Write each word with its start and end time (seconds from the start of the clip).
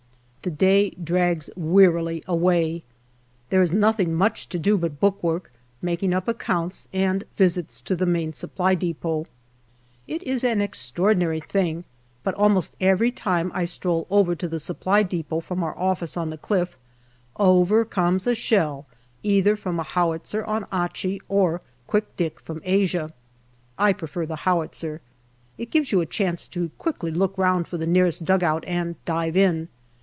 The 0.43 0.49
day 0.49 0.89
drags 0.89 1.51
wearily 1.55 2.23
away. 2.25 2.81
There 3.51 3.61
is 3.61 3.71
nothing 3.71 4.15
much 4.15 4.49
to 4.49 4.57
do 4.57 4.75
but 4.75 4.99
bookwork, 4.99 5.51
making 5.83 6.15
up 6.15 6.27
accounts, 6.27 6.87
and 6.91 7.25
visits 7.35 7.79
to 7.81 7.95
the 7.95 8.07
Main 8.07 8.33
Supply 8.33 8.73
depot. 8.73 9.27
It 10.07 10.23
is 10.23 10.43
an 10.43 10.59
extraordinary 10.59 11.41
thing, 11.41 11.83
but 12.23 12.33
almost 12.33 12.73
every 12.81 13.11
time 13.11 13.51
I 13.53 13.65
stroll 13.65 14.07
over 14.09 14.33
to 14.33 14.47
the 14.47 14.59
Supply 14.59 15.03
depot 15.03 15.41
from 15.41 15.61
our 15.61 15.77
office 15.77 16.17
on 16.17 16.31
the 16.31 16.39
cliff, 16.39 16.75
over 17.37 17.85
comes 17.85 18.25
a 18.25 18.33
shell 18.33 18.87
either 19.21 19.55
from 19.55 19.79
a 19.79 19.83
howitzer 19.83 20.43
on 20.45 20.65
Achi 20.73 21.21
or" 21.29 21.61
Quick 21.85 22.15
Dick" 22.17 22.39
from 22.41 22.61
Asia. 22.65 23.13
I 23.77 23.93
prefer 23.93 24.25
the 24.25 24.37
howitzer. 24.37 25.01
It 25.59 25.69
gives 25.69 25.91
you 25.91 26.01
a 26.01 26.07
chance 26.07 26.47
to 26.47 26.71
quickly 26.79 27.11
look 27.11 27.37
round 27.37 27.67
for 27.67 27.77
the 27.77 27.85
nearest 27.85 28.25
dugout 28.25 28.63
and 28.65 28.95
dive 29.05 29.37
in. 29.37 29.67